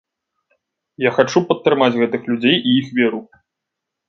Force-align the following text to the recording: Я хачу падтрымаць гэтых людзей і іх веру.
Я 1.07 1.11
хачу 1.17 1.43
падтрымаць 1.49 1.93
гэтых 2.01 2.21
людзей 2.31 2.57
і 2.69 2.75
іх 2.79 2.87
веру. 3.03 3.21